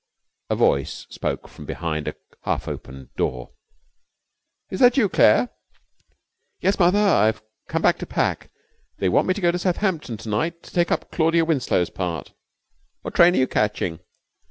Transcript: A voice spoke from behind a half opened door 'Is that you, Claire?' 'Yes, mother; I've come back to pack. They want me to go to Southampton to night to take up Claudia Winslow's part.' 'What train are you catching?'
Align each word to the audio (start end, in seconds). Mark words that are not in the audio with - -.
A 0.49 0.55
voice 0.55 1.05
spoke 1.11 1.47
from 1.47 1.67
behind 1.67 2.07
a 2.07 2.15
half 2.41 2.67
opened 2.67 3.13
door 3.17 3.51
'Is 4.71 4.79
that 4.79 4.97
you, 4.97 5.07
Claire?' 5.07 5.49
'Yes, 6.59 6.79
mother; 6.79 6.97
I've 6.97 7.43
come 7.67 7.83
back 7.83 7.99
to 7.99 8.07
pack. 8.07 8.49
They 8.97 9.09
want 9.09 9.27
me 9.27 9.35
to 9.35 9.41
go 9.41 9.51
to 9.51 9.59
Southampton 9.59 10.17
to 10.17 10.29
night 10.29 10.63
to 10.63 10.71
take 10.71 10.91
up 10.91 11.11
Claudia 11.11 11.45
Winslow's 11.45 11.91
part.' 11.91 12.33
'What 13.03 13.13
train 13.13 13.35
are 13.35 13.37
you 13.37 13.47
catching?' 13.47 13.99